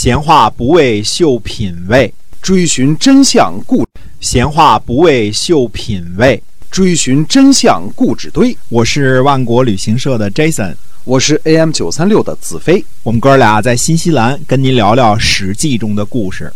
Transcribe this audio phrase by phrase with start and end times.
[0.00, 3.84] 闲话不为秀品味，追寻真相故
[4.20, 6.40] 闲话不为秀品味。
[6.70, 8.56] 追寻真相故纸堆。
[8.68, 10.72] 我是万国旅行社的 Jason，
[11.02, 12.84] 我是 AM 九三六的子飞。
[13.02, 16.52] 我们哥俩在新西兰跟您聊聊《史记》中的故事。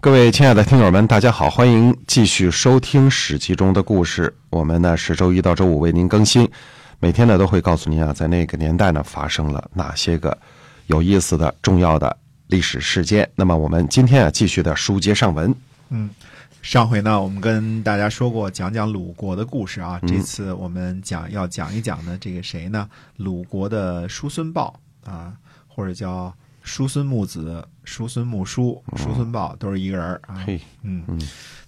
[0.00, 4.34] 各位亲爱的听友们，大家好，欢迎继续收听《史记》中的故事。
[4.48, 6.48] 我们呢是周一到周五为您更新，
[7.00, 10.34] 每天呢都会告诉您啊，在那个年代呢发生了哪些个
[10.86, 12.16] 有意思的、重要的
[12.52, 13.26] 历史事件。
[13.34, 15.54] 那么我们今天啊继续的书接上文。
[15.88, 16.10] 嗯，
[16.60, 22.86] 上回呢我们跟大家说过讲讲鲁国的故事啊，这次我们讲要讲一讲呢这个谁呢？
[23.16, 25.32] 鲁国的叔孙豹啊，
[25.66, 26.30] 或者叫
[26.62, 30.44] 叔孙木子、叔孙木叔、叔孙豹，都是一个人儿啊。
[30.46, 31.18] 嘿，嗯嗯，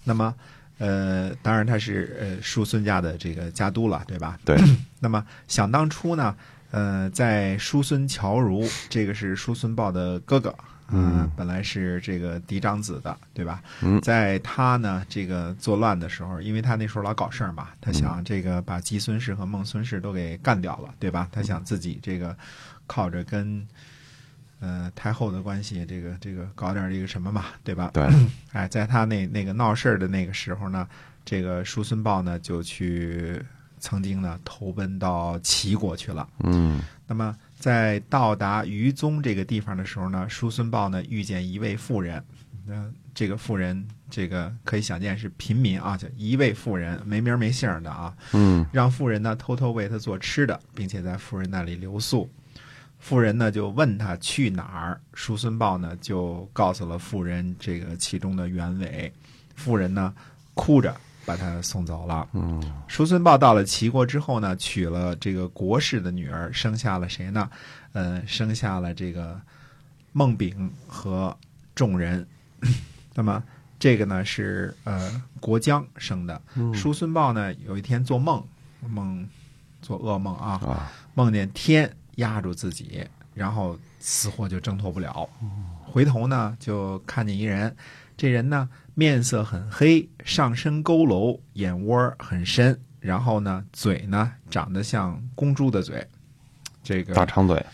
[0.03, 0.35] 那么
[0.77, 4.37] 呃，当然他是呃叔孙家的这个家督了，对吧？
[4.45, 4.55] 对。
[5.01, 6.35] 那么想当初呢，
[6.69, 10.53] 呃，在叔孙侨如，这个是叔孙豹的哥哥，
[10.89, 13.61] 嗯本来是这个嫡长子的，对吧？
[13.81, 21.27] 嗯在他呢这个作乱的时候，因为他那时候老搞事儿嘛，他想这个把姬孙氏和孟孙氏都给干掉了，对吧？
[21.31, 22.35] 他想自己这个
[22.87, 23.67] 靠着跟
[24.59, 27.89] 呃太后的关系，这个这个搞点这个什么嘛，对吧？
[27.93, 28.07] 对，
[28.53, 30.87] 哎，在他那那个闹事儿的那个时候呢，
[31.25, 33.41] 这个叔孙豹呢就去
[33.79, 36.27] 曾经呢投奔到齐国去了。
[36.43, 42.23] 嗯那么在到达于宗这个地方的时候呢，叔孙豹呢遇见一位妇人，
[42.65, 52.29] 那、这个妇人这个可以想见是平民啊，就一位妇人没名没姓的啊，嗯让妇人呢偷偷为他做吃的，并且在妇人那里留宿。
[52.99, 59.11] 妇人呢就问他去哪儿，叔孙豹呢就告诉了妇人这个其中的原委。
[59.55, 60.13] 妇人呢
[60.53, 60.95] 哭着
[61.25, 62.27] 把他送走了。
[62.33, 67.49] 嗯叔孙豹到了齐国之后呢，娶了这个国氏的女儿，生下了谁呢？
[67.93, 69.39] 呃，生下了这个
[70.11, 71.35] 孟炳和
[71.73, 72.25] 众人。
[73.13, 73.43] 那么
[73.79, 76.41] 这个呢是呃国姜生的。
[76.73, 78.43] 叔孙豹呢有一天做梦，
[78.87, 79.27] 梦
[79.81, 85.29] 做噩梦啊，啊，梦见天压住自己，然后死活就挣脱不了。
[85.83, 87.73] 回头呢，就看见一人，
[88.17, 96.05] 这人呢面色很黑，上身佝偻，眼窝很深，然后呢嘴呢长得像公猪的嘴。
[96.81, 97.65] 这个大长嘴，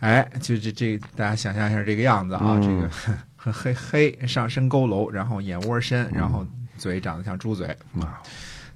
[0.00, 2.90] 哎，就这这，大家想象一下这个样子啊，嗯这个
[3.36, 6.46] 很黑黑，上身佝偻，然后眼窝深，然后
[6.76, 7.66] 嘴长得像猪嘴。
[8.00, 8.20] 啊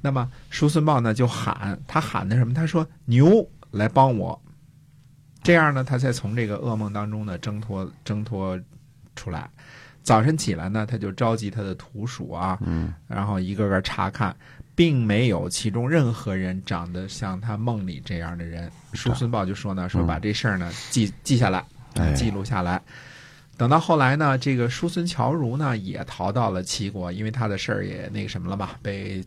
[0.01, 2.55] 那么叔孙豹呢就喊，他喊的什么？
[2.55, 4.41] 他说牛来帮我，
[5.43, 8.57] 这样呢，他才从这个噩梦当中呢挣脱挣脱
[9.17, 9.51] 出来。
[10.09, 14.35] 早晨起来呢，他就召集他的徒属啊，嗯然后一个个查看，
[14.75, 18.73] 并没有其中任何人长得像他梦里这样的人。
[18.95, 21.63] 叔孙豹就说呢，说把这事儿呢记记下来，
[21.97, 22.81] 哎记录下来。
[23.59, 29.23] 等到后来呢，这个叔孙侨如呢也逃到了齐国，因为他的事儿也那个什么了嘛，被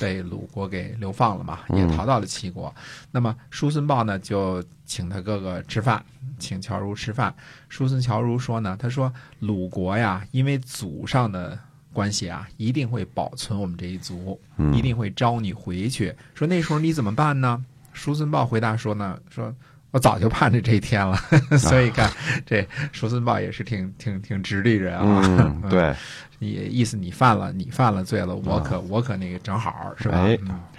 [0.00, 2.74] 被鲁国给流放了嘛，也嗯逃到了齐国。
[3.10, 6.04] 那么叔孙豹呢就请他哥哥吃饭，
[6.38, 7.34] 请乔如吃饭。
[7.68, 11.58] 叔孙乔如说呢，他说鲁国呀，因为祖上的
[11.92, 16.14] 关系啊，一定会保存我们这一族，嗯一定会招你回去。
[16.34, 17.64] 说那时候你怎么办呢？
[17.92, 19.54] 叔孙豹回答说呢，说
[19.94, 21.16] 我早就盼着这一天了。
[21.56, 22.10] 所以看
[22.44, 25.22] 这叔孙豹也是挺挺挺直立人啊。
[25.24, 25.94] 嗯， 对，
[26.40, 30.26] 也意思你犯了你犯了罪了，我可、我可那个正好是吧？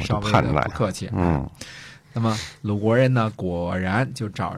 [0.02, 1.10] 稍微的不客气。
[1.14, 1.50] 嗯
[2.12, 4.56] 那么鲁国人呢，果然就找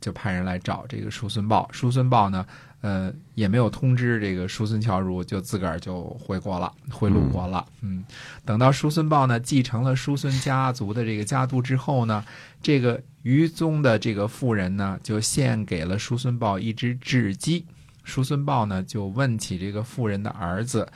[0.00, 1.66] 就派人来找这个叔孙豹。
[1.72, 2.44] 叔孙豹呢，
[2.84, 7.64] 呃，也没有通知这个叔孙侨如，就自个儿就回国了，回鲁国了。
[7.80, 8.04] 嗯，
[8.44, 12.22] 等到叔孙豹呢继承了叔孙家族的这个家督之后呢，
[12.60, 17.64] 这个于宗的这个妇人呢，就献给了叔孙豹一只雉鸡。
[18.02, 20.86] 叔孙豹呢就问起这个妇人的儿子，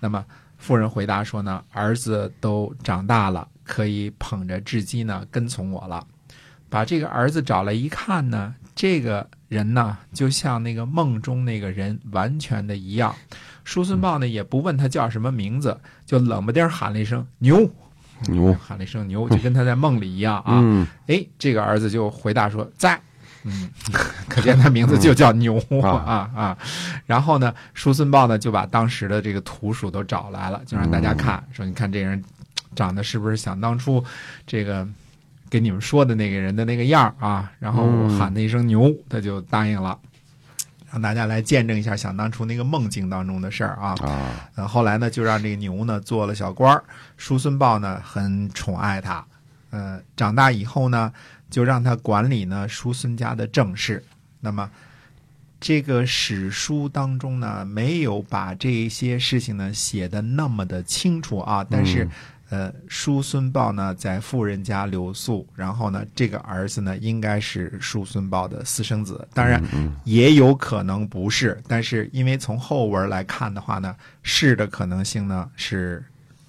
[0.00, 0.22] 那么
[0.58, 6.06] 妇人回答说呢，儿子都长大了，可以捧着雉鸡呢跟从我了。
[6.68, 13.12] 把这个儿子找来一看呢，这个人呢就像那个梦中那个人完全的一样。
[13.64, 15.76] 叔孙豹呢也不问他叫什么名字，
[16.06, 17.68] 就冷不丁喊了一声“牛”，
[18.30, 20.60] 牛，喊了一声“牛”，就跟他在梦里一样啊。
[20.62, 22.98] 嗯哎，这个儿子就回答说在。
[23.42, 23.68] 嗯，
[24.30, 26.58] 可见他名字就叫牛 啊 啊啊！
[27.04, 32.22] 然后呢，叔孙豹呢就把当时的这个土属都找来了，就让大家看，说你看这人
[32.76, 34.04] 长得是不是想当初
[34.46, 34.86] 这个
[35.50, 37.52] 给你们说的那个人的那个样儿啊？
[37.58, 39.98] 然后我喊他一声牛，他就答应了。
[40.90, 43.94] 让大家来见证一下想当初那个梦境当中的事儿啊。
[44.00, 46.82] 啊，呃，后来呢，就让这个牛呢做了小官儿，
[47.16, 49.24] 叔孙豹呢很宠爱他。
[49.70, 51.12] 呃，长大以后呢，
[51.50, 54.02] 就让他管理呢叔孙家的政事。
[54.40, 54.70] 那么
[55.60, 62.08] 这个史书当中呢，没有把这些事情呢写的那么的清楚啊，但是。
[62.50, 69.62] 呃，叔孙豹呢在富人家留宿，然后呢，这个儿子呢应该是叔孙豹的私生子，当然
[70.04, 76.02] 也有可能不是，但是因为从后文来看的话呢，是的可能性呢是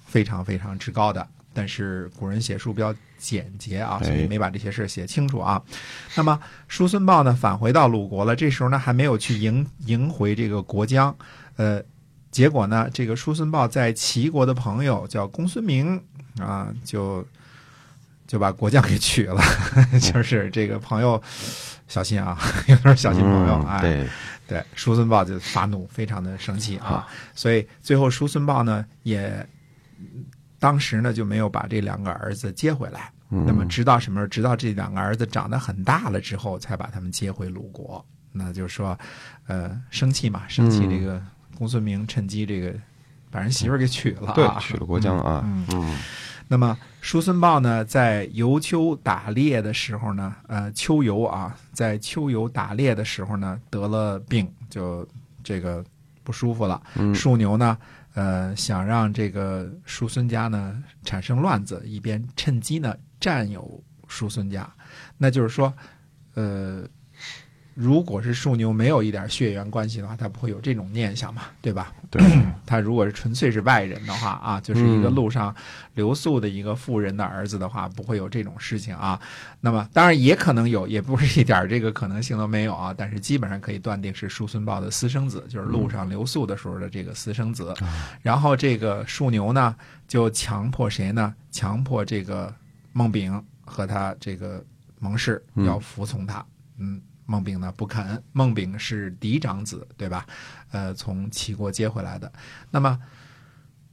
[0.06, 1.26] 非常非常之高的。
[1.52, 5.62] 但是古人写书比较简洁啊，所以没把这些事写清楚啊。
[6.14, 11.14] 那么叔孙豹呢返回到鲁国了，这时候呢还没有去迎迎回这个国疆，
[11.56, 11.82] 呃。
[12.30, 16.00] 结果呢，这个叔孙豹在齐国的朋友叫公孙明
[16.38, 17.26] 啊，就
[18.26, 19.42] 就把国将给娶了。
[20.00, 21.20] 就是这个朋友
[21.88, 22.38] 小心啊，
[22.68, 23.80] 有点小心朋友啊。
[23.80, 24.06] 对
[24.46, 27.06] 对，叔孙豹就发怒，非常的生气啊。
[27.34, 29.46] 所以最后叔孙豹呢，也
[30.58, 33.12] 当时呢就没有把这两个儿子接回来。
[33.28, 34.26] 那么直到什么时候？
[34.28, 38.04] 直到这两个儿子长得很大了之后，才把他们接回鲁国。
[38.32, 38.98] 那就是说，
[39.46, 41.20] 呃，生气嘛，生气这个。
[41.60, 42.74] 公孙明趁机这个
[43.30, 45.42] 把人媳妇儿给娶了，对，娶了国将啊。
[45.44, 45.98] 嗯，
[46.48, 55.06] 那么叔孙豹呢，在游秋打猎的时候呢，呃，秋游啊，在秋游打猎的时候呢，得了病，就
[55.44, 55.84] 这个
[56.24, 56.80] 不舒服了。
[57.14, 57.76] 叔牛呢，
[58.14, 64.66] 呃，想让这个叔孙家呢产生乱子，以便趁机呢占有叔孙家。
[65.18, 65.70] 那就是说，
[66.32, 66.88] 呃。
[67.80, 71.90] 如果是树牛没有一点血缘关系的话，他不会有这种念想嘛，对吧？
[72.10, 72.22] 对，
[72.66, 75.54] 他如果是纯粹是外人的话啊，就是一个路上
[75.94, 79.18] 留宿的一个富人的儿子的话，不会有这种事情啊。
[79.62, 82.92] 那么当然也可能有，也不是一点这个可能性都没有啊。
[82.98, 87.74] 但是基本上可以断定是叔孙豹的私生子，就是路上留宿的时候的这个私生子。
[88.20, 89.74] 然后这个树牛呢，
[90.06, 91.34] 就强迫谁呢？
[91.50, 92.54] 强迫这个
[92.92, 94.62] 孟炳和他这个
[94.98, 96.44] 盟士要服从他，
[96.76, 97.00] 嗯。
[97.30, 100.26] 孟丙呢不肯，孟丙是嫡长子，对吧？
[100.72, 102.30] 呃，从齐国接回来的。
[102.72, 102.98] 那么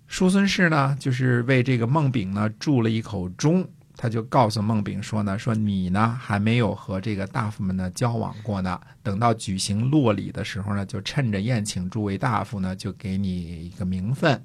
[0.07, 3.63] 叔孙氏呢，就是为这个孟丙呢铸了一口钟，
[3.95, 14.41] 他就告诉孟丙说呢，说你呢还没有和这个大夫们呢交往过呢，等到举行落礼的时候呢，就趁着宴请诸位大夫呢，就给你一个名分。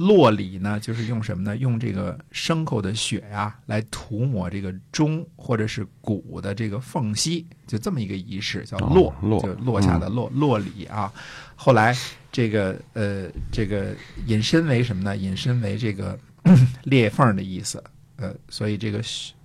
[0.00, 1.54] 落里呢，就是用什么呢？
[1.58, 11.12] 用这个牲口的血呀，来涂抹这个钟或者是鼓的这个缝隙，就这么一个仪式，叫落，就落下的落落里啊。
[11.54, 11.94] 后来
[12.32, 13.94] 这个呃，这个
[14.26, 15.14] 引申为什么呢？
[15.14, 16.18] 引申为这个
[16.84, 17.82] 裂缝的意思。
[18.16, 19.02] 呃，所以这个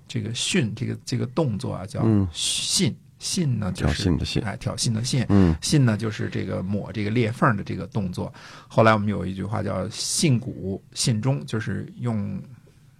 [0.08, 2.01] 这个训这个这个动作啊，叫
[2.31, 2.96] 信。
[3.25, 8.31] 信呢就是信的信哎挑衅的信，嗯，信呢就是这个抹这个裂缝的这个动作。
[8.68, 12.39] 后来我们有一句话叫“信古信中”，就是用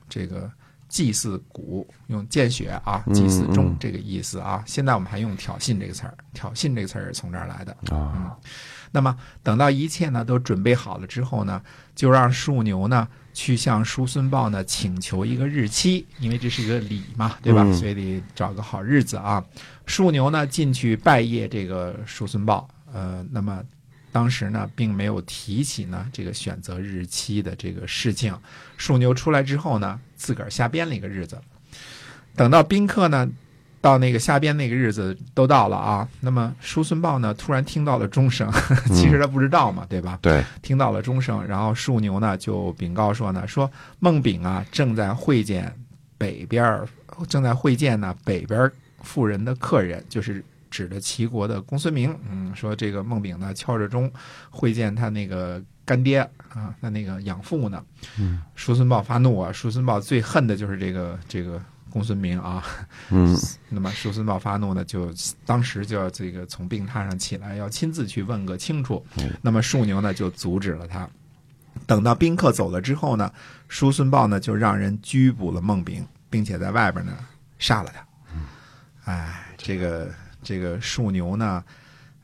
[0.10, 0.52] 这个
[0.90, 4.64] 祭祀古，用见血啊，祭祀中这个意思啊。
[4.66, 8.36] 现在我们还用挑衅这个词儿，挑衅这个词儿是从这儿来的啊。
[8.96, 9.14] 那么
[9.44, 11.62] 等到一切呢都准备好了之后呢，
[11.94, 13.06] 就让树牛呢。
[13.38, 17.70] 去向叔孙豹呢请求一个日期，因为这是一个礼嘛，对吧？
[17.74, 19.44] 所以得找个好日子啊。
[19.86, 23.62] 树牛呢进去拜谒这个叔孙豹，呃，那么
[24.10, 28.34] 当时呢并没有提起呢这个选择日期的这个事情。
[28.78, 31.38] 树牛出来之后呢，自个儿瞎编了一个日子。
[32.38, 33.30] 等到宾客呢。
[33.86, 38.52] 到那个下边那个日子都到了啊，那么叔孙豹呢突然听到了钟声，
[38.96, 40.18] 其实他不知道嘛，对吧？
[40.24, 45.72] 对，听到了钟声，然后树牛呢就禀告说呢，说孟炳啊正在会见
[46.18, 46.82] 北边
[47.30, 48.72] 正在会见呢北边
[49.04, 52.18] 富人的客人，就是指的齐国的公孙明。
[52.28, 54.12] 嗯，说这个孟炳呢敲着钟
[54.50, 57.84] 会见他那个干爹啊，他那个养父呢。
[58.18, 61.62] 嗯，叔孙豹发怒啊，叔孙豹最恨的就是这个这个。
[61.96, 62.62] 公孙明啊，
[63.10, 63.34] 嗯，
[63.72, 65.10] 那么叔孙豹发怒呢，就
[65.46, 69.02] 当时就要这个从病榻上起来，要亲自去问个清楚。
[69.42, 71.10] 那么树牛呢就阻止了他。
[71.88, 73.32] 等到宾客走了之后呢，
[73.70, 77.14] 叔孙豹呢就让人拘捕了孟炳，并且在外边呢
[77.60, 78.06] 杀了他。
[79.06, 80.12] 哎，这个
[80.44, 81.64] 这个树牛呢。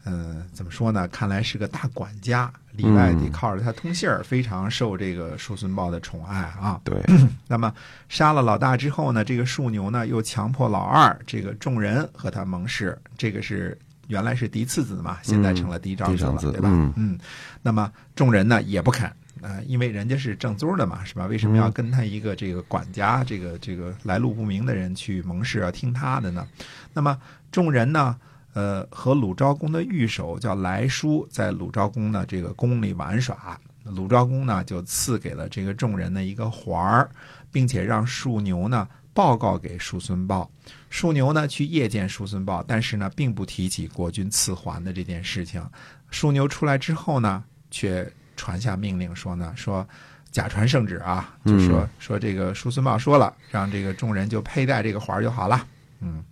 [0.03, 1.07] 嗯，怎么说呢？
[1.07, 6.79] 看来是个大管家，里外得靠着他通信儿，非常受这个叔孙豹的宠爱啊。
[6.83, 6.95] 对。
[7.47, 7.73] 那么
[8.09, 16.69] 杀了老大之后呢，这个树牛呢又强迫老二这个众人和他盟誓，这个是原来是嫡次子嘛，现在成了嫡长子了，对吧？
[16.95, 17.17] 嗯。
[17.61, 19.11] 那么众人呢也不肯，
[19.41, 21.25] 呃，因为人家是正宗的嘛，是吧？
[21.27, 26.47] 为什么要跟他一个这个管家，这个这个来路不明的人去盟誓，要听他的呢？
[26.93, 27.17] 那么
[27.51, 28.15] 众人呢？
[28.53, 37.09] 呃，和鲁昭公的御手叫来叔，在鲁昭公的这个宫里玩耍，鲁昭公呢就赐给了这个众人的一个环儿，
[37.51, 40.49] 并且让树牛呢报告给叔孙豹。
[40.89, 45.63] 叔牛呢去夜见叔孙豹，但是呢并不提起国君赐环的这件事情。
[46.09, 49.87] 叔牛出来之后呢，却传下命令说呢说。
[50.31, 55.67] 假传圣旨啊，就说、说这个叔孙豹说了，让这个众人就佩戴这个环儿就好了。
[55.99, 56.23] 嗯，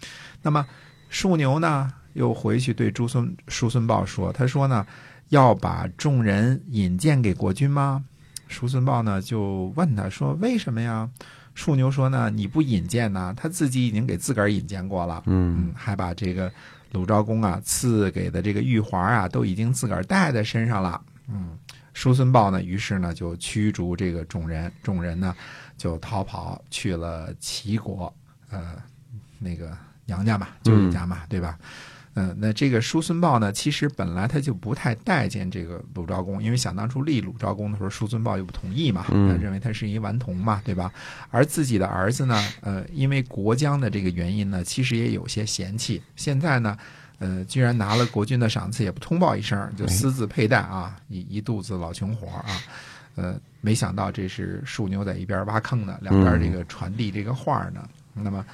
[0.42, 0.66] 那么
[1.10, 4.86] 叔牛呢，又回去对朱孙叔孙豹说，他说呢，
[5.30, 8.04] 要把众人引荐给国君吗？
[8.48, 11.10] 叔孙豹呢就问他说，为什么呀？
[11.54, 15.24] 树牛说呢，你不引荐呢，他自己已经给自个儿引荐过了。
[15.26, 16.52] 嗯还把这个
[16.92, 21.02] 鲁昭公啊赐给的这个玉环啊，都已经自个儿戴在身上了。
[21.28, 21.58] 嗯，
[21.94, 25.36] 叔孙豹呢，于是呢就驱逐这个众人，众人呢
[25.78, 28.12] 就逃跑去了齐国，
[28.50, 28.82] 呃，
[29.38, 31.60] 那个娘家嘛，舅舅家嘛，对吧？
[31.62, 31.66] 嗯、
[32.38, 39.06] 那这个叔孙豹呢，其实本来他就不太待见这个鲁昭公，因为想当初立鲁昭公的时候，叔孙豹又不同意嘛，
[39.42, 40.92] 认为他是一顽童嘛，对吧？
[41.30, 46.02] 而自己的儿子呢，呃，因为国疆的这个原因呢，其实也有些嫌弃。
[46.16, 46.78] 现在呢，
[47.20, 52.46] 呃，居然拿了国君的赏赐，也不通报一声，就私自佩戴啊，一一肚子老穷活啊。
[53.16, 57.88] 呃，没想到这是树牛在一边挖坑呢，两边这个传递这个话儿呢。
[58.14, 58.46] 那么，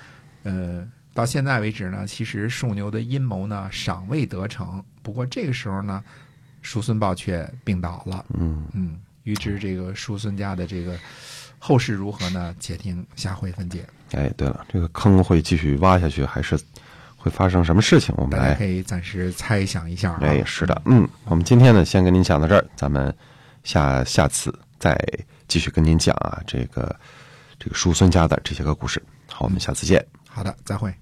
[0.43, 4.83] 呃，到现在为止呢，其实树牛的阴谋呢尚未得逞。
[5.01, 6.03] 不过这个时候呢，
[6.61, 8.25] 叔孙豹却病倒了。
[8.37, 10.99] 嗯，嗯，预知这个叔孙家的这个
[11.57, 12.53] 后事如何呢？
[12.59, 13.87] 且听下回分解。
[14.11, 16.59] 哎，对了，这个坑会继续挖下去，还是
[17.15, 18.13] 会发生什么事情？
[18.17, 20.19] 我们来大家可以暂时猜想一下啊。
[20.21, 23.15] 哎，是的，嗯，我们今天呢，先跟您讲到这儿，咱们
[23.63, 24.99] 下下次再
[25.47, 26.93] 继续跟您讲啊，这个
[27.57, 29.01] 这个叔孙家的这些个故事。
[29.31, 30.05] 好，我们下次见。
[30.27, 30.93] 好的，再会。